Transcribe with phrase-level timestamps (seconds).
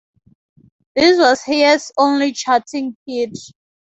[0.95, 3.37] This was Hayes' only charting hit.